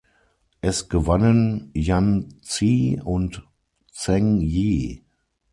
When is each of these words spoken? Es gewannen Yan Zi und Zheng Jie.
Es 0.61 0.89
gewannen 0.89 1.69
Yan 1.75 2.33
Zi 2.41 2.99
und 3.05 3.43
Zheng 3.91 4.39
Jie. 4.41 5.03